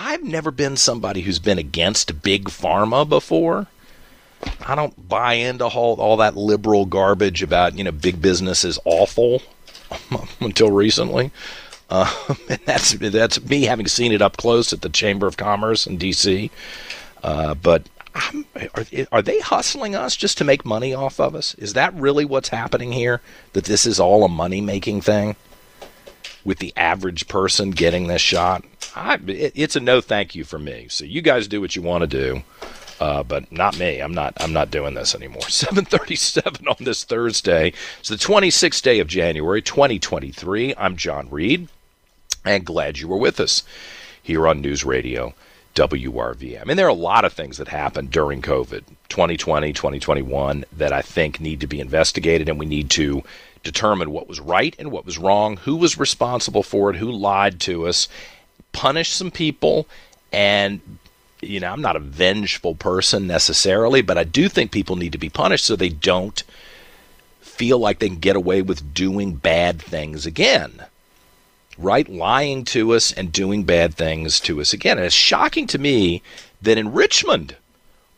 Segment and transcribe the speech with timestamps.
[0.00, 3.66] I've never been somebody who's been against big pharma before.
[4.64, 8.78] I don't buy into all, all that liberal garbage about, you know, big business is
[8.84, 9.42] awful
[10.40, 11.32] until recently.
[11.90, 12.14] Uh,
[12.48, 15.96] and that's that's me having seen it up close at the Chamber of Commerce in
[15.96, 16.52] D.C.
[17.24, 21.54] Uh, but are, are they hustling us just to make money off of us?
[21.54, 23.20] Is that really what's happening here?
[23.52, 25.34] That this is all a money making thing?
[26.44, 28.64] With the average person getting this shot?
[28.94, 30.86] I, it, it's a no thank you for me.
[30.88, 32.42] So you guys do what you want to do.
[33.00, 34.00] Uh, but not me.
[34.00, 34.34] I'm not.
[34.38, 35.42] I'm not doing this anymore.
[35.48, 37.72] 7:37 on this Thursday.
[38.00, 40.74] It's the 26th day of January, 2023.
[40.76, 41.68] I'm John Reid,
[42.44, 43.62] and glad you were with us
[44.20, 45.32] here on News Radio
[45.74, 46.60] WRVA.
[46.60, 50.92] I mean, there are a lot of things that happened during COVID, 2020, 2021, that
[50.92, 53.22] I think need to be investigated, and we need to
[53.62, 57.60] determine what was right and what was wrong, who was responsible for it, who lied
[57.60, 58.08] to us,
[58.72, 59.86] punish some people,
[60.32, 60.80] and
[61.40, 65.18] you know, I'm not a vengeful person necessarily, but I do think people need to
[65.18, 66.42] be punished so they don't
[67.40, 70.82] feel like they can get away with doing bad things again.
[71.78, 72.08] Right?
[72.08, 74.98] Lying to us and doing bad things to us again.
[74.98, 76.22] It's shocking to me
[76.60, 77.56] that in Richmond,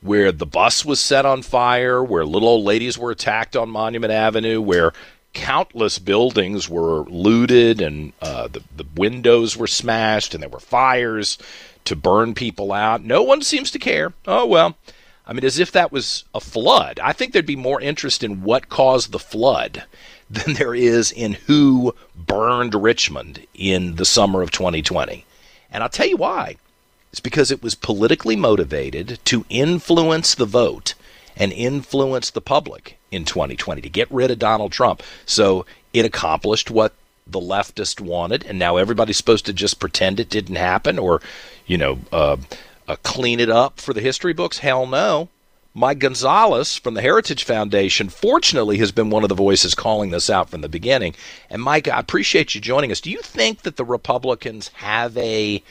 [0.00, 4.12] where the bus was set on fire, where little old ladies were attacked on Monument
[4.12, 4.92] Avenue, where
[5.32, 11.38] countless buildings were looted and uh, the, the windows were smashed and there were fires
[11.84, 13.04] to burn people out.
[13.04, 14.12] No one seems to care.
[14.26, 14.76] Oh, well.
[15.26, 16.98] I mean, as if that was a flood.
[17.00, 19.84] I think there'd be more interest in what caused the flood
[20.30, 25.24] than there is in who burned Richmond in the summer of 2020.
[25.72, 26.56] And I'll tell you why.
[27.10, 30.94] It's because it was politically motivated to influence the vote
[31.36, 35.02] and influence the public in 2020 to get rid of Donald Trump.
[35.26, 36.94] So it accomplished what
[37.26, 41.20] the leftist wanted, and now everybody's supposed to just pretend it didn't happen or,
[41.66, 42.36] you know, uh,
[42.86, 44.58] uh, clean it up for the history books.
[44.58, 45.28] Hell no.
[45.72, 50.28] Mike Gonzalez from the Heritage Foundation, fortunately, has been one of the voices calling this
[50.28, 51.14] out from the beginning.
[51.48, 53.00] And Mike, I appreciate you joining us.
[53.00, 55.62] Do you think that the Republicans have a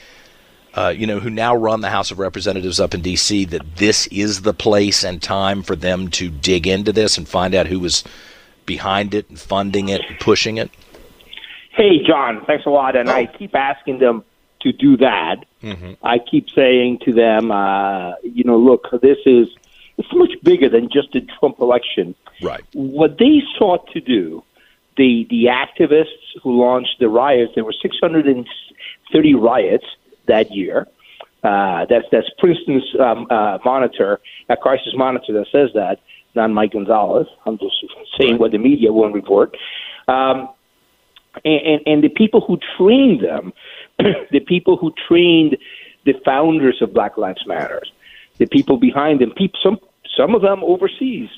[0.76, 4.08] uh, you know, who now run the House of Representatives up in D.C., that this
[4.08, 7.80] is the place and time for them to dig into this and find out who
[7.80, 8.04] was
[8.66, 10.70] behind it and funding it and pushing it?
[11.72, 12.96] Hey, John, thanks a lot.
[12.96, 13.14] And oh.
[13.14, 14.24] I keep asking them
[14.62, 15.46] to do that.
[15.64, 15.94] Mm-hmm.
[16.04, 19.48] I keep saying to them, uh, you know, look, this is
[20.00, 22.16] it's much bigger than just a Trump election.
[22.42, 22.64] Right.
[22.74, 24.44] What they sought to do,
[24.98, 29.86] the the activists who launched the riots, there were 630 riots
[30.28, 30.88] that year.
[31.44, 36.00] Uh, that's that's Princeton's um, uh, monitor, a crisis monitor that says that,
[36.34, 37.28] not Mike Gonzalez.
[37.46, 37.76] I'm just
[38.20, 39.56] saying what the media won't report.
[40.08, 40.50] Um,
[41.46, 43.54] and, and, and the people who trained them,
[44.32, 45.58] the people who trained
[46.06, 47.84] the founders of Black Lives Matter,
[48.40, 49.80] the people behind them, people, some
[50.18, 51.30] some of them overseas,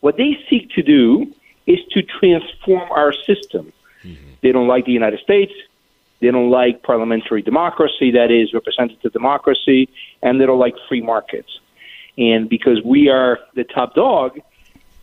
[0.00, 1.32] what they seek to do
[1.66, 3.72] is to transform our system.
[4.02, 4.32] Mm-hmm.
[4.42, 5.52] They don't like the United States.
[6.20, 9.88] They don't like parliamentary democracy, that is, representative democracy,
[10.22, 11.60] and they don't like free markets.
[12.16, 14.40] And because we are the top dog,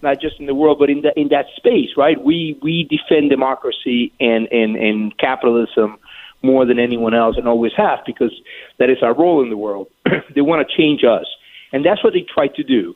[0.01, 2.21] not just in the world, but in, the, in that space, right?
[2.21, 5.97] We, we defend democracy and, and, and capitalism
[6.41, 8.33] more than anyone else and always have because
[8.79, 9.87] that is our role in the world.
[10.35, 11.25] they want to change us.
[11.71, 12.95] And that's what they tried to do.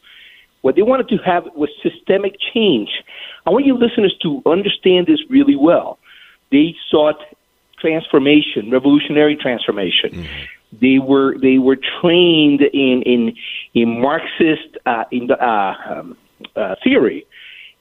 [0.62, 2.90] What they wanted to have was systemic change.
[3.46, 6.00] I want you listeners to understand this really well.
[6.52, 7.20] They sought
[7.80, 10.10] transformation, revolutionary transformation.
[10.12, 10.80] Mm-hmm.
[10.82, 13.36] They were they were trained in in
[13.74, 16.18] in Marxist uh, in uh, um,
[16.56, 17.26] uh, theory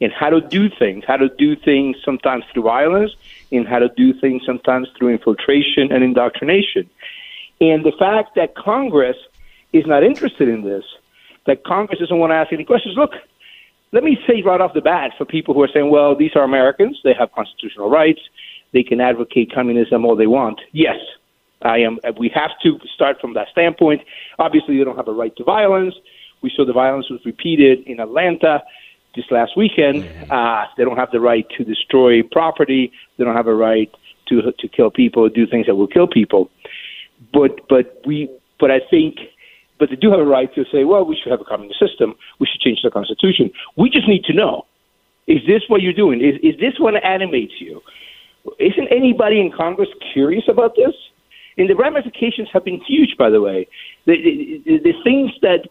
[0.00, 3.12] and how to do things, how to do things sometimes through violence,
[3.50, 6.88] and how to do things sometimes through infiltration and indoctrination.
[7.60, 9.16] And the fact that Congress
[9.74, 10.84] is not interested in this,
[11.46, 12.94] that Congress doesn't want to ask any questions.
[12.96, 13.12] Look,
[13.92, 16.44] let me say right off the bat for people who are saying, well, these are
[16.44, 18.20] Americans, they have constitutional rights,
[18.72, 20.60] they can advocate communism all they want.
[20.72, 20.98] Yes,
[21.62, 21.98] I am.
[22.18, 24.02] We have to start from that standpoint.
[24.38, 25.94] Obviously, they don't have a right to violence.
[26.42, 28.62] We saw the violence was repeated in Atlanta
[29.14, 30.08] this last weekend.
[30.30, 32.92] Uh, they don't have the right to destroy property.
[33.16, 33.90] They don't have a right
[34.28, 36.50] to to kill people, do things that will kill people.
[37.32, 38.28] But but we
[38.58, 39.16] but I think
[39.78, 42.14] but they do have a right to say, well, we should have a communist system.
[42.38, 43.50] We should change the constitution.
[43.76, 44.66] We just need to know:
[45.26, 46.20] is this what you're doing?
[46.20, 47.82] Is is this what animates you?
[48.58, 50.94] Isn't anybody in Congress curious about this?
[51.56, 53.68] And the ramifications have been huge, by the way.
[54.06, 55.68] The, the, the things that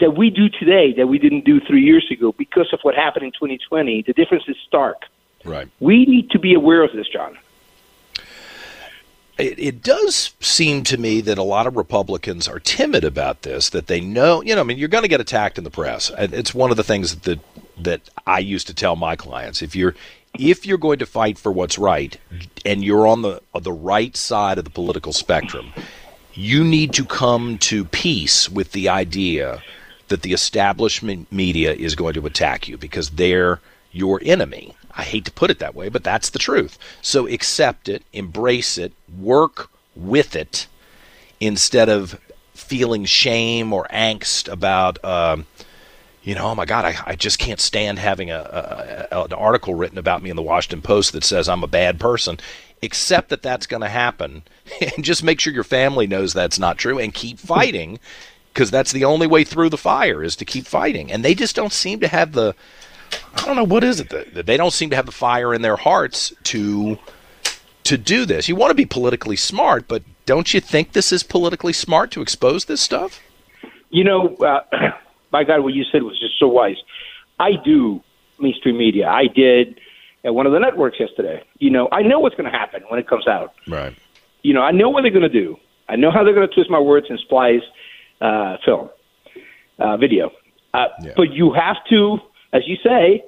[0.00, 3.24] that we do today that we didn't do three years ago because of what happened
[3.24, 5.02] in 2020, the difference is stark.
[5.44, 5.68] Right.
[5.78, 7.36] We need to be aware of this, John.
[9.36, 13.70] It, it, does seem to me that a lot of Republicans are timid about this.
[13.70, 16.10] That they know, you know, I mean, you're going to get attacked in the press.
[16.16, 17.40] It's one of the things that
[17.76, 19.60] that I used to tell my clients.
[19.60, 19.94] If you're
[20.38, 22.16] if you're going to fight for what's right,
[22.64, 25.72] and you're on the the right side of the political spectrum,
[26.34, 29.62] you need to come to peace with the idea
[30.08, 33.60] that the establishment media is going to attack you because they're
[33.92, 34.74] your enemy.
[34.96, 36.78] I hate to put it that way, but that's the truth.
[37.02, 40.66] So accept it, embrace it, work with it
[41.40, 42.20] instead of
[42.54, 45.46] feeling shame or angst about, um,
[46.22, 49.74] you know, oh my God, I, I just can't stand having a, a, an article
[49.74, 52.38] written about me in the Washington Post that says I'm a bad person.
[52.82, 54.42] Accept that that's going to happen
[54.80, 57.98] and just make sure your family knows that's not true and keep fighting
[58.52, 61.10] because that's the only way through the fire is to keep fighting.
[61.10, 62.54] And they just don't seem to have the
[63.36, 65.62] I don't know what is it that they don't seem to have the fire in
[65.62, 66.98] their hearts to
[67.84, 68.48] to do this.
[68.48, 72.22] You want to be politically smart, but don't you think this is politically smart to
[72.22, 73.20] expose this stuff?
[73.90, 74.60] You know, uh,
[75.32, 76.76] my God, what you said was just so wise.
[77.38, 78.02] I do
[78.38, 79.08] mainstream media.
[79.08, 79.80] I did
[80.24, 81.44] at one of the networks yesterday.
[81.58, 83.54] You know, I know what's going to happen when it comes out.
[83.68, 83.94] Right.
[84.42, 85.56] You know, I know what they're going to do.
[85.88, 87.62] I know how they're going to twist my words and splice
[88.20, 88.88] uh, film,
[89.78, 90.30] uh, video.
[90.72, 91.12] Uh, yeah.
[91.16, 92.18] But you have to
[92.54, 93.22] as you say,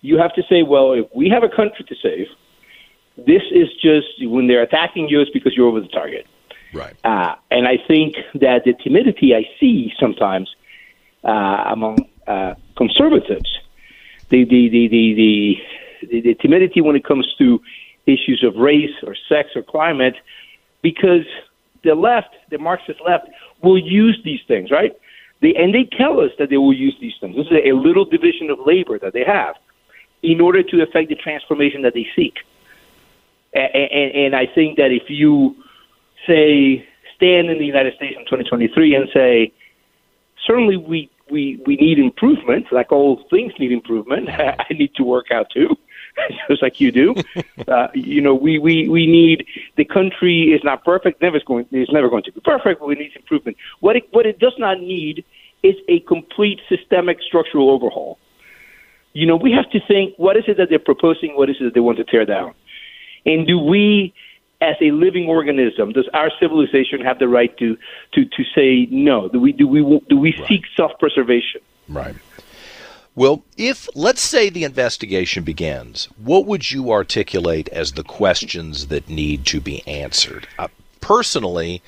[0.00, 2.26] you have to say, well, if we have a country to save,
[3.16, 6.26] this is just when they're attacking you, it's because you're over the target.
[6.72, 6.96] Right.
[7.04, 10.48] Uh, and I think that the timidity I see sometimes
[11.22, 13.50] uh, among uh, conservatives,
[14.30, 15.14] the the, the the,
[16.10, 17.60] the the timidity when it comes to
[18.06, 20.16] issues of race or sex or climate,
[20.82, 21.26] because
[21.84, 23.28] the left, the Marxist left,
[23.62, 24.92] will use these things, right?
[25.44, 27.36] They, and they tell us that they will use these things.
[27.36, 29.56] This is a little division of labor that they have
[30.22, 32.36] in order to affect the transformation that they seek.
[33.52, 35.54] And, and, and I think that if you
[36.26, 39.52] say stand in the United States in 2023 and say,
[40.46, 44.30] certainly we we we need improvement, like all things need improvement.
[44.30, 45.76] I need to work out too,
[46.48, 47.14] just like you do.
[47.68, 51.22] uh, you know, we, we we need the country is not perfect.
[51.22, 51.66] Never is going.
[51.70, 52.80] It's never going to be perfect.
[52.80, 53.56] But we need improvement.
[53.80, 55.24] What it what it does not need
[55.62, 58.18] is a complete systemic structural overhaul.
[59.14, 61.64] You know, we have to think what is it that they're proposing, what is it
[61.64, 62.52] that they want to tear down?
[63.24, 64.12] And do we,
[64.60, 67.78] as a living organism, does our civilization have the right to
[68.14, 69.28] to, to say no?
[69.28, 70.48] Do we do we do we right.
[70.48, 71.60] seek self preservation?
[71.88, 72.14] Right.
[73.16, 79.08] Well, if let's say the investigation begins, what would you articulate as the questions that
[79.08, 80.48] need to be answered?
[80.58, 80.66] Uh,
[81.00, 81.80] personally,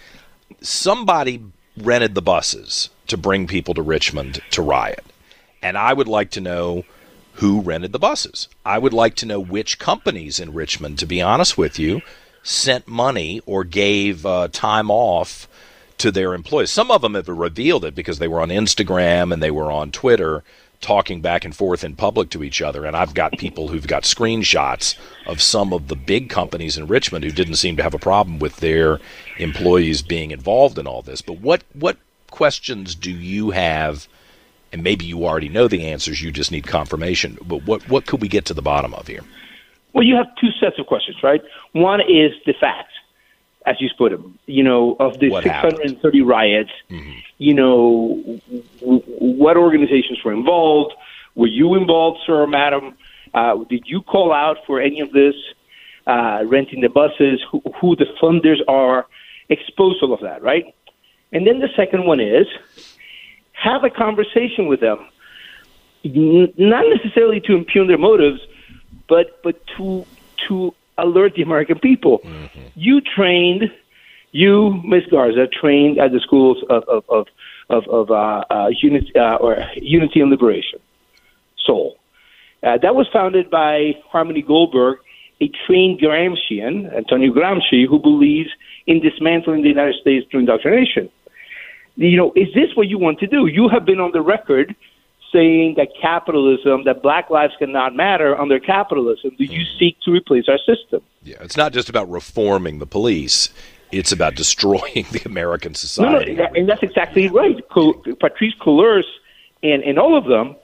[0.61, 1.42] somebody
[1.76, 5.04] rented the buses to bring people to Richmond to riot.
[5.62, 6.85] And I would like to know
[7.35, 8.49] who rented the buses.
[8.64, 12.02] I would like to know which companies in Richmond, to be honest with you,
[12.45, 15.49] sent money or gave uh, time off
[15.99, 16.71] to their employees.
[16.71, 19.90] Some of them have revealed it because they were on Instagram and they were on
[19.90, 20.45] Twitter
[20.87, 22.85] talking back and forth in public to each other.
[22.85, 27.25] And I've got people who've got screenshots of some of the big companies in Richmond
[27.25, 29.00] who didn't seem to have a problem with their
[29.38, 31.23] employees being involved in all this.
[31.23, 31.97] But what what
[32.31, 34.07] questions do you have?
[34.73, 36.23] And maybe you already know the answers.
[36.23, 37.37] You just need confirmation.
[37.45, 39.25] But what what could we get to the bottom of here?
[39.93, 41.43] Well, you have two sets of questions, right?
[41.73, 42.95] One is the facts,
[43.66, 44.38] as you put them.
[44.46, 46.28] You know, of the what 630 happened?
[46.28, 47.12] riots, mm-hmm.
[47.38, 48.40] you know,
[48.80, 50.94] w- what organizations were involved?
[51.35, 52.96] Were you involved, sir or madam?
[53.35, 55.35] Uh, did you call out for any of this?
[56.06, 59.06] Uh, renting the buses, who, who the funders are,
[59.49, 60.73] expose all of that, right?
[61.32, 62.46] And then the second one is
[63.52, 65.04] have a conversation with them,
[66.04, 68.40] not necessarily to impugn their motives,
[69.08, 70.06] but but to
[70.46, 72.18] to alert the American people.
[72.18, 72.60] Mm-hmm.
[72.74, 73.64] You trained
[74.32, 77.26] You, Miss Garza, trained at the schools of of of
[77.68, 80.78] of, of uh, uh, Unity uh, or Unity and Liberation,
[81.66, 81.96] SOUL.
[82.62, 84.98] Uh, that was founded by Harmony Goldberg,
[85.40, 88.50] a trained Gramscian, Antonio Gramsci, who believes
[88.86, 91.08] in dismantling the United States through indoctrination.
[91.96, 93.46] You know, is this what you want to do?
[93.46, 94.74] You have been on the record
[95.33, 99.33] saying that capitalism, that black lives cannot matter under capitalism.
[99.37, 99.78] Do you mm-hmm.
[99.78, 101.02] seek to replace our system?
[101.23, 103.50] Yeah, it's not just about reforming the police.
[103.92, 106.35] It's about destroying the American society.
[106.35, 107.56] No, no, and that's exactly right.
[107.68, 109.04] Patrisse Cullors
[109.62, 110.56] and, and all of them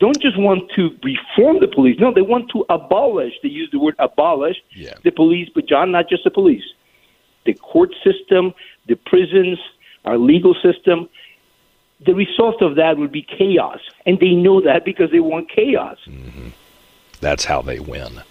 [0.00, 1.98] don't just want to reform the police.
[2.00, 3.34] No, they want to abolish.
[3.42, 4.94] They use the word abolish yeah.
[5.04, 6.64] the police, but John, not just the police,
[7.46, 8.52] the court system,
[8.88, 9.58] the prisons,
[10.04, 11.08] our legal system.
[12.04, 15.98] The result of that would be chaos, and they know that because they want chaos.
[16.06, 16.48] Mm-hmm.
[17.20, 18.22] That's how they win.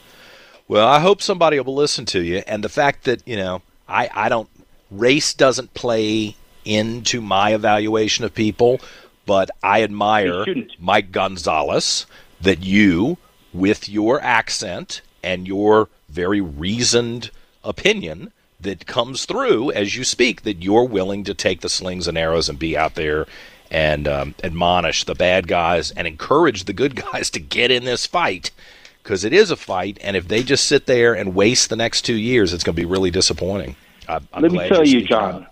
[0.68, 4.10] Well, I hope somebody will listen to you, and the fact that you know, I
[4.14, 4.50] I don't
[4.90, 8.80] race doesn't play into my evaluation of people
[9.26, 10.46] but I admire
[10.80, 12.06] Mike Gonzalez
[12.40, 13.18] that you,
[13.54, 17.32] with your accent and your very reasoned
[17.64, 22.18] opinion that comes through as you speak, that you're willing to take the slings and
[22.18, 23.26] arrows and be out there
[23.72, 28.06] and um, admonish the bad guys and encourage the good guys to get in this
[28.06, 28.52] fight
[29.02, 29.98] because it is a fight.
[30.02, 32.82] And if they just sit there and waste the next two years, it's going to
[32.82, 33.76] be really disappointing.
[34.08, 35.48] I, Let me tell you, John.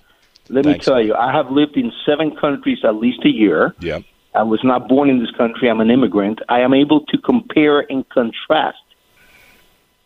[0.50, 0.86] Let Thanks.
[0.88, 3.74] me tell you, I have lived in seven countries at least a year.
[3.80, 4.00] Yeah.
[4.36, 5.70] I was not born in this country.
[5.70, 6.40] I'm an immigrant.
[6.50, 8.78] I am able to compare and contrast.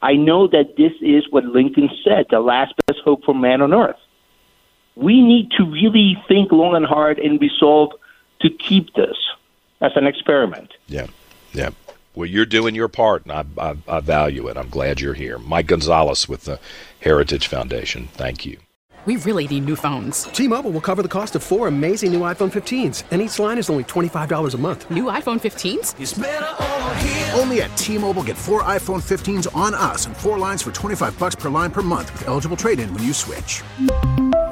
[0.01, 3.73] I know that this is what Lincoln said the last best hope for man on
[3.73, 3.95] earth.
[4.95, 7.93] We need to really think long and hard and resolve
[8.43, 9.17] to keep this
[9.81, 10.73] as an experiment.
[10.87, 11.07] Yeah.
[11.53, 11.71] Yeah.
[12.15, 14.55] Well, you're doing your part, and I, I, I value it.
[14.55, 15.39] I'm glad you're here.
[15.39, 16.59] Mike Gonzalez with the
[16.99, 18.07] Heritage Foundation.
[18.13, 18.59] Thank you.
[19.05, 20.23] We really need new phones.
[20.25, 23.57] T Mobile will cover the cost of four amazing new iPhone 15s, and each line
[23.57, 24.89] is only $25 a month.
[24.89, 27.37] New iPhone 15s?
[27.37, 31.19] Only at T Mobile get four iPhone 15s on us and four lines for 25
[31.19, 33.61] bucks per line per month with eligible trade in when you switch.